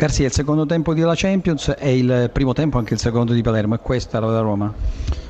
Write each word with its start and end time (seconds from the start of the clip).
Garzia, 0.00 0.24
il 0.24 0.32
secondo 0.32 0.64
tempo 0.64 0.94
della 0.94 1.12
Champions 1.14 1.72
è 1.72 1.88
il 1.88 2.30
primo 2.32 2.54
tempo 2.54 2.78
anche 2.78 2.94
il 2.94 3.00
secondo 3.00 3.34
di 3.34 3.42
Palermo, 3.42 3.74
è 3.74 3.80
questa 3.80 4.18
la 4.18 4.40
Roma? 4.40 4.72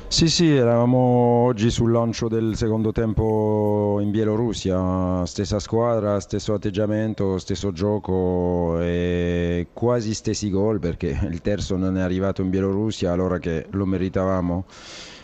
Sì, 0.07 0.29
sì, 0.29 0.55
eravamo 0.55 0.97
oggi 1.43 1.69
sul 1.69 1.91
lancio 1.91 2.29
del 2.29 2.55
secondo 2.55 2.93
tempo 2.93 3.99
in 3.99 4.11
Bielorussia, 4.11 5.25
stessa 5.25 5.59
squadra, 5.59 6.21
stesso 6.21 6.53
atteggiamento, 6.53 7.37
stesso 7.37 7.73
gioco 7.73 8.79
e 8.79 9.67
quasi 9.73 10.13
stessi 10.13 10.49
gol 10.49 10.79
perché 10.79 11.19
il 11.29 11.41
terzo 11.41 11.75
non 11.75 11.97
è 11.97 12.01
arrivato 12.01 12.41
in 12.41 12.49
Bielorussia 12.49 13.11
allora 13.11 13.39
che 13.39 13.65
lo 13.71 13.85
meritavamo. 13.85 14.63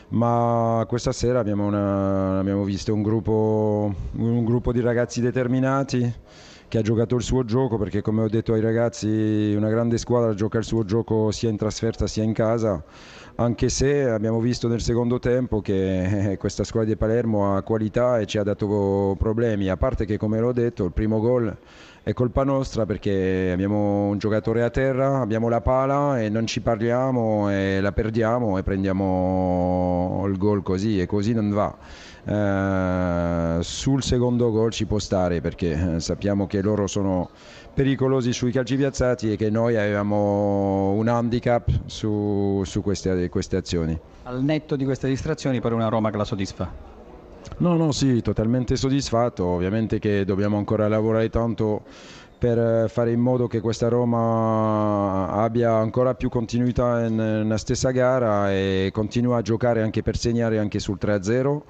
Ma 0.09 0.83
questa 0.89 1.13
sera 1.13 1.39
abbiamo, 1.39 1.65
una, 1.65 2.39
abbiamo 2.39 2.65
visto 2.65 2.93
un 2.93 3.01
gruppo, 3.01 3.95
un 4.17 4.43
gruppo 4.43 4.73
di 4.73 4.81
ragazzi 4.81 5.21
determinati 5.21 6.13
che 6.67 6.77
ha 6.77 6.81
giocato 6.81 7.15
il 7.15 7.21
suo 7.21 7.45
gioco 7.45 7.77
perché 7.77 8.01
come 8.01 8.23
ho 8.23 8.27
detto 8.27 8.53
ai 8.53 8.61
ragazzi 8.61 9.53
una 9.55 9.69
grande 9.69 9.97
squadra 9.97 10.33
gioca 10.33 10.57
il 10.57 10.65
suo 10.65 10.83
gioco 10.83 11.31
sia 11.31 11.49
in 11.49 11.57
trasferta 11.57 12.07
sia 12.07 12.23
in 12.23 12.33
casa 12.33 12.83
anche 13.35 13.69
se 13.69 14.09
abbiamo 14.09 14.39
visto 14.39 14.67
nel 14.67 14.81
secondo 14.81 15.19
tempo 15.19 15.61
che 15.61 16.31
eh, 16.31 16.37
questa 16.37 16.63
squadra 16.63 16.89
di 16.89 16.97
Palermo 16.97 17.55
ha 17.55 17.61
qualità 17.61 18.19
e 18.19 18.25
ci 18.25 18.37
ha 18.37 18.43
dato 18.43 19.15
problemi 19.17 19.69
a 19.69 19.77
parte 19.77 20.05
che 20.05 20.17
come 20.17 20.39
l'ho 20.39 20.51
detto 20.51 20.83
il 20.85 20.91
primo 20.91 21.19
gol 21.19 21.55
è 22.07 22.13
colpa 22.13 22.45
nostra 22.45 22.85
perché 22.85 23.49
abbiamo 23.51 24.07
un 24.07 24.17
giocatore 24.17 24.63
a 24.63 24.69
terra, 24.69 25.19
abbiamo 25.19 25.49
la 25.49 25.59
pala 25.59 26.21
e 26.21 26.29
non 26.29 26.47
ci 26.47 26.61
parliamo 26.61 27.51
e 27.51 27.81
la 27.81 27.91
perdiamo 27.91 28.57
e 28.57 28.63
prendiamo 28.63 30.23
il 30.25 30.37
gol 30.37 30.63
così 30.63 31.01
e 31.01 31.05
così 31.05 31.33
non 31.33 31.49
va. 31.49 31.77
Eh, 32.29 33.61
sul 33.61 34.03
secondo 34.03 34.51
gol 34.51 34.71
ci 34.71 34.85
può 34.85 34.99
stare 34.99 35.41
perché 35.41 35.95
eh, 35.95 35.99
sappiamo 35.99 36.47
che 36.47 36.56
loro 36.61 36.87
sono 36.87 37.29
pericolosi 37.73 38.33
sui 38.33 38.51
calci 38.51 38.75
piazzati 38.75 39.31
e 39.31 39.35
che 39.35 39.49
noi 39.49 39.77
avevamo 39.77 40.91
un 40.91 41.07
handicap 41.07 41.69
su, 41.85 42.61
su 42.65 42.81
queste, 42.81 43.29
queste 43.29 43.55
azioni. 43.55 43.99
Al 44.23 44.43
netto 44.43 44.75
di 44.75 44.83
queste 44.83 45.07
distrazioni 45.07 45.61
per 45.61 45.73
una 45.73 45.87
Roma 45.87 46.09
che 46.09 46.17
la 46.17 46.23
soddisfa? 46.23 46.95
No, 47.57 47.75
no, 47.75 47.91
sì, 47.91 48.21
totalmente 48.21 48.75
soddisfatto. 48.75 49.45
Ovviamente 49.45 49.99
che 49.99 50.25
dobbiamo 50.25 50.57
ancora 50.57 50.87
lavorare 50.87 51.29
tanto 51.29 51.83
per 52.37 52.89
fare 52.89 53.11
in 53.11 53.19
modo 53.19 53.47
che 53.47 53.61
questa 53.61 53.87
Roma 53.87 55.29
abbia 55.29 55.73
ancora 55.73 56.13
più 56.13 56.29
continuità 56.29 57.07
nella 57.09 57.57
stessa 57.57 57.89
gara 57.89 58.51
e 58.51 58.91
continua 58.93 59.37
a 59.37 59.41
giocare 59.41 59.81
anche 59.81 60.03
per 60.03 60.17
segnare 60.17 60.59
anche 60.59 60.79
sul 60.79 60.97
3-0 61.01 61.61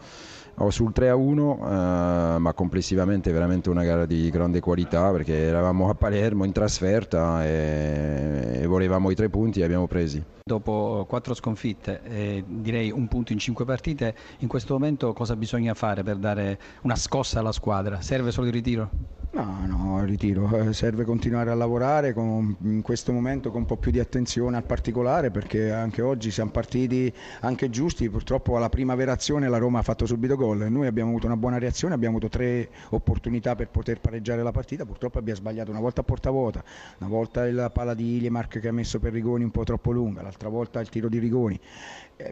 o 0.59 0.69
sul 0.69 0.91
3-1, 0.93 2.35
eh, 2.35 2.39
ma 2.39 2.53
complessivamente 2.53 3.31
veramente 3.31 3.69
una 3.69 3.83
gara 3.83 4.05
di 4.05 4.29
grande 4.29 4.59
qualità 4.59 5.11
perché 5.11 5.35
eravamo 5.35 5.89
a 5.89 5.95
Palermo 5.95 6.45
in 6.45 6.51
trasferta 6.51 7.45
e, 7.45 8.59
e 8.61 8.65
volevamo 8.65 9.11
i 9.11 9.15
tre 9.15 9.29
punti 9.29 9.59
e 9.59 9.63
abbiamo 9.63 9.87
presi. 9.87 10.23
Dopo 10.43 11.05
quattro 11.07 11.33
sconfitte, 11.33 12.01
eh, 12.03 12.43
direi 12.47 12.91
un 12.91 13.07
punto 13.07 13.33
in 13.33 13.39
cinque 13.39 13.65
partite, 13.65 14.15
in 14.39 14.47
questo 14.47 14.73
momento 14.73 15.13
cosa 15.13 15.35
bisogna 15.35 15.73
fare 15.73 16.03
per 16.03 16.17
dare 16.17 16.59
una 16.83 16.95
scossa 16.95 17.39
alla 17.39 17.51
squadra? 17.51 18.01
Serve 18.01 18.31
solo 18.31 18.47
il 18.47 18.53
ritiro? 18.53 18.89
No, 19.37 19.67
no, 19.67 20.03
ritiro. 20.03 20.49
Eh, 20.57 20.73
serve 20.73 21.03
continuare 21.03 21.51
a 21.51 21.53
lavorare 21.53 22.11
con, 22.11 22.55
in 22.63 22.81
questo 22.81 23.13
momento 23.13 23.51
con 23.51 23.61
un 23.61 23.67
po' 23.67 23.77
più 23.77 23.91
di 23.91 23.99
attenzione 23.99 24.57
al 24.57 24.63
particolare 24.63 25.29
perché 25.29 25.71
anche 25.71 26.01
oggi 26.01 26.31
siamo 26.31 26.49
partiti 26.49 27.13
anche 27.41 27.69
giusti. 27.69 28.09
Purtroppo 28.09 28.57
alla 28.57 28.69
prima 28.69 28.95
vera 28.95 29.11
azione 29.11 29.47
la 29.47 29.59
Roma 29.59 29.77
ha 29.77 29.83
fatto 29.83 30.07
subito 30.07 30.35
gol. 30.35 30.71
Noi 30.71 30.87
abbiamo 30.87 31.11
avuto 31.11 31.27
una 31.27 31.37
buona 31.37 31.59
reazione, 31.59 31.93
abbiamo 31.93 32.17
avuto 32.17 32.35
tre 32.35 32.67
opportunità 32.89 33.53
per 33.53 33.69
poter 33.69 33.99
pareggiare 34.01 34.41
la 34.41 34.51
partita. 34.51 34.85
Purtroppo 34.85 35.19
abbiamo 35.19 35.37
sbagliato 35.37 35.69
una 35.69 35.81
volta 35.81 36.01
a 36.01 36.03
porta 36.03 36.31
vuota, 36.31 36.63
una 36.97 37.09
volta 37.09 37.45
la 37.51 37.69
palla 37.69 37.93
di 37.93 38.15
Iliemark 38.15 38.59
che 38.59 38.67
ha 38.69 38.73
messo 38.73 38.97
per 38.97 39.13
Rigoni 39.13 39.43
un 39.43 39.51
po' 39.51 39.65
troppo 39.65 39.91
lunga, 39.91 40.23
l'altra 40.23 40.49
volta 40.49 40.79
il 40.79 40.89
tiro 40.89 41.09
di 41.09 41.19
Rigoni 41.19 41.59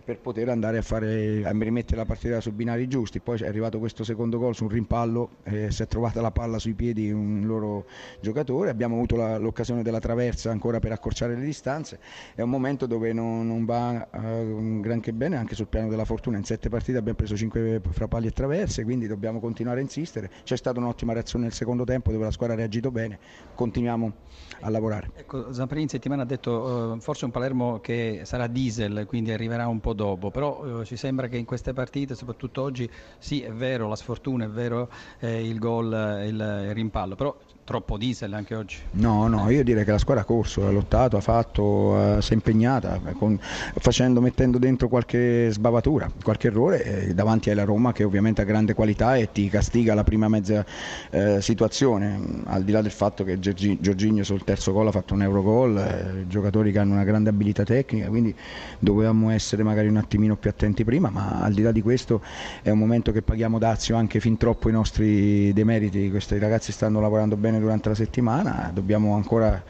per 0.04 0.20
poter 0.20 0.50
andare 0.50 0.80
a, 0.80 0.82
fare, 0.82 1.44
a 1.46 1.52
rimettere 1.52 1.98
la 1.98 2.06
partita 2.06 2.42
su 2.42 2.52
binari 2.52 2.88
giusti. 2.88 3.20
Poi 3.20 3.40
è 3.40 3.48
arrivato 3.48 3.80
questo 3.80 4.04
secondo 4.04 4.40
gol 4.40 4.56
su 4.56 4.64
un 4.64 4.70
rimpallo, 4.70 5.38
eh, 5.44 5.72
si 5.72 5.84
è 5.84 5.88
trovata 5.88 6.22
la 6.22 6.32
palla 6.32 6.58
sui 6.58 6.74
piedi 6.74 7.12
un 7.12 7.44
loro 7.46 7.86
giocatore, 8.20 8.70
abbiamo 8.70 8.96
avuto 8.96 9.16
la, 9.16 9.38
l'occasione 9.38 9.84
della 9.84 10.00
traversa 10.00 10.50
ancora 10.50 10.80
per 10.80 10.92
accorciare 10.92 11.36
le 11.36 11.46
distanze, 11.46 12.00
è 12.34 12.42
un 12.42 12.50
momento 12.50 12.88
dove 12.88 13.14
non, 13.14 13.48
non 13.48 13.66
va 13.66 14.08
eh, 14.10 14.80
granché 14.82 15.14
bene 15.14 15.38
anche 15.38 15.56
sul 15.56 15.68
piano 15.68 15.88
della 15.88 16.06
fortuna, 16.06 16.38
in 16.38 16.44
sette 16.44 16.70
partite 16.70 16.98
abbiamo 16.98 17.18
preso 17.18 17.36
cinque 17.36 17.82
fra 17.92 18.08
pali 18.08 18.28
e 18.28 18.32
traverse, 18.32 18.84
quindi 18.84 19.08
dobbiamo 19.08 19.40
continuare 19.40 19.80
a 19.80 19.84
insistere, 19.84 20.32
c'è 20.44 20.58
stata 20.58 20.80
un'ottima 20.80 21.14
reazione 21.14 21.46
nel 21.46 21.54
secondo 21.54 21.84
tempo 21.84 22.12
dove 22.12 22.24
la 22.24 22.32
squadra 22.32 22.56
ha 22.56 22.58
reagito 22.58 22.92
bene, 22.92 23.20
continuiamo 23.54 24.14
a 24.62 24.70
lavorare. 24.70 25.12
Ecco, 25.16 25.54
Zamparini 25.54 25.84
in 25.84 25.90
settimana 25.90 26.24
ha 26.24 26.26
detto 26.26 26.52
uh, 26.96 27.00
forse 27.00 27.26
un 27.26 27.32
Palermo 27.32 27.80
che 27.80 28.22
sarà 28.24 28.48
diesel, 28.48 29.06
quindi 29.08 29.32
arriverà 29.32 29.68
un 29.68 29.75
po' 29.80 29.94
dopo, 29.94 30.32
però 30.32 30.64
uh, 30.64 30.84
ci 30.84 30.96
sembra 30.96 31.28
che 31.28 31.38
in 31.38 31.46
queste 31.46 31.74
partite, 31.74 32.16
soprattutto 32.16 32.62
oggi, 32.62 32.90
sì 33.18 33.42
è 33.42 33.52
vero 33.52 33.88
la 33.88 33.96
sfortuna, 33.96 34.46
è 34.46 34.50
vero 34.50 34.90
eh, 35.20 35.48
il 35.48 35.60
gol, 35.60 35.92
il, 36.26 36.66
il 36.68 36.74
rimpallo, 36.74 37.16
però 37.16 37.36
troppo 37.66 37.98
diesel 37.98 38.32
anche 38.32 38.56
oggi? 38.56 38.78
No, 38.92 39.28
no, 39.28 39.50
io 39.50 39.64
direi 39.64 39.84
che 39.84 39.92
la 39.92 39.98
squadra 39.98 40.24
ha 40.24 40.26
corso, 40.26 40.66
ha 40.66 40.72
lottato, 40.72 41.18
ha 41.18 41.22
fatto, 41.22 42.18
eh, 42.18 42.22
si 42.22 42.32
è 42.32 42.36
impegnata, 42.36 43.02
con, 43.18 43.38
facendo, 43.40 44.22
mettendo 44.22 44.60
dentro 44.60 44.88
qualche 44.88 45.50
sbavatura, 45.52 46.10
qualche 46.24 46.48
errore 46.48 46.84
eh, 46.84 47.14
davanti 47.14 47.50
alla 47.50 47.64
Roma 47.64 47.92
che 47.92 48.04
ovviamente 48.04 48.42
ha 48.42 48.46
grande 48.46 48.76
qualità 48.76 49.16
e 49.16 49.32
ti 49.32 49.50
castiga 49.50 49.96
la 49.96 50.04
prima 50.04 50.30
mezza 50.30 50.64
eh, 51.10 51.42
situazione, 51.42 52.44
al 52.46 52.64
di 52.64 52.72
là 52.72 52.82
del 52.82 52.92
fatto 52.92 53.24
che 53.24 53.40
Giorginio 53.40 54.24
sul 54.24 54.44
terzo 54.44 54.72
gol 54.72 54.88
ha 54.88 54.92
fatto 54.92 55.16
un 55.16 55.24
Eurogol, 55.24 55.78
eh, 55.78 56.28
giocatori 56.28 56.72
che 56.72 56.78
hanno 56.78 56.94
una 56.94 57.04
grande 57.04 57.30
abilità 57.30 57.64
tecnica, 57.64 58.08
quindi 58.08 58.34
dovevamo 58.78 59.32
essere 59.32 59.64
magari 59.66 59.88
un 59.88 59.98
attimino 59.98 60.36
più 60.36 60.50
attenti 60.50 60.84
prima, 60.84 61.10
ma 61.10 61.42
al 61.42 61.54
di 61.54 61.62
là 61.62 61.72
di 61.72 61.82
questo 61.82 62.22
è 62.62 62.70
un 62.70 62.80
momento 62.80 63.12
che 63.12 63.22
paghiamo 63.22 63.60
dazio 63.60 63.96
anche 63.96 64.20
fin 64.20 64.38
troppo 64.38 64.70
i 64.70 64.72
nostri 64.72 65.52
demeriti, 65.54 66.10
questi 66.10 66.38
ragazzi 66.38 66.72
stanno 66.72 67.00
lavorando 67.02 67.36
bene 67.36 67.60
durante 67.60 67.90
la 67.90 67.96
settimana, 67.96 68.72
dobbiamo 68.74 69.16
ancora 69.16 69.62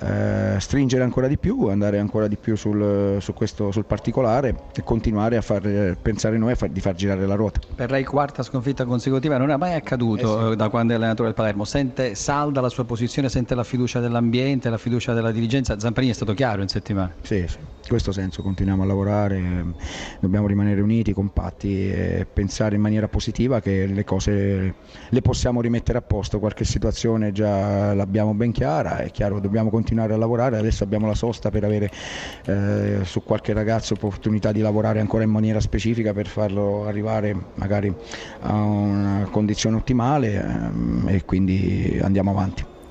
eh, 0.00 0.56
stringere 0.58 1.04
ancora 1.04 1.28
di 1.28 1.38
più, 1.38 1.66
andare 1.66 1.98
ancora 1.98 2.26
di 2.26 2.36
più 2.36 2.56
sul, 2.56 3.18
su 3.20 3.32
questo, 3.32 3.70
sul 3.70 3.84
particolare 3.84 4.56
e 4.74 4.82
continuare 4.82 5.36
a 5.36 5.40
far 5.40 5.96
pensare 6.00 6.38
noi 6.38 6.52
a 6.52 6.54
far, 6.54 6.70
di 6.70 6.80
far 6.80 6.94
girare 6.94 7.26
la 7.26 7.34
ruota. 7.34 7.60
Per 7.74 7.90
lei 7.90 8.04
quarta 8.04 8.42
sconfitta 8.42 8.84
consecutiva 8.84 9.36
non 9.36 9.50
è 9.50 9.56
mai 9.56 9.74
accaduto 9.74 10.38
eh 10.40 10.46
sì. 10.46 10.52
Eh, 10.52 10.56
da 10.56 10.68
quando 10.68 10.92
è 10.92 10.96
allenatore 10.96 11.28
del 11.28 11.36
Palermo, 11.36 11.64
sente 11.64 12.14
salda 12.14 12.60
la 12.60 12.68
sua 12.68 12.84
posizione, 12.84 13.28
sente 13.28 13.54
la 13.54 13.64
fiducia 13.64 14.00
dell'ambiente, 14.00 14.70
la 14.70 14.78
fiducia 14.78 15.12
della 15.12 15.30
dirigenza, 15.30 15.78
Zamparini 15.78 16.12
è 16.12 16.14
stato 16.14 16.34
chiaro 16.34 16.62
in 16.62 16.68
settimana. 16.68 17.12
Sì, 17.22 17.44
sì. 17.46 17.56
in 17.58 17.88
questo 17.88 18.12
senso 18.12 18.42
continuiamo 18.42 18.82
a 18.82 18.86
lavorare, 18.86 19.33
dobbiamo 20.20 20.46
rimanere 20.46 20.80
uniti, 20.80 21.12
compatti 21.12 21.90
e 21.90 22.26
pensare 22.30 22.76
in 22.76 22.80
maniera 22.80 23.08
positiva 23.08 23.60
che 23.60 23.86
le 23.86 24.04
cose 24.04 24.74
le 25.08 25.20
possiamo 25.22 25.60
rimettere 25.60 25.98
a 25.98 26.02
posto, 26.02 26.38
qualche 26.38 26.64
situazione 26.64 27.32
già 27.32 27.94
l'abbiamo 27.94 28.34
ben 28.34 28.52
chiara, 28.52 28.98
è 28.98 29.10
chiaro 29.10 29.40
dobbiamo 29.40 29.70
continuare 29.70 30.14
a 30.14 30.16
lavorare, 30.16 30.58
adesso 30.58 30.84
abbiamo 30.84 31.06
la 31.06 31.14
sosta 31.14 31.50
per 31.50 31.64
avere 31.64 31.90
eh, 32.46 33.00
su 33.04 33.22
qualche 33.22 33.52
ragazzo 33.52 33.94
opportunità 33.94 34.52
di 34.52 34.60
lavorare 34.60 35.00
ancora 35.00 35.24
in 35.24 35.30
maniera 35.30 35.60
specifica 35.60 36.12
per 36.12 36.26
farlo 36.26 36.86
arrivare 36.86 37.34
magari 37.54 37.94
a 38.40 38.54
una 38.54 39.28
condizione 39.30 39.76
ottimale 39.76 40.34
ehm, 40.34 41.06
e 41.08 41.24
quindi 41.24 41.98
andiamo 42.02 42.30
avanti. 42.30 42.73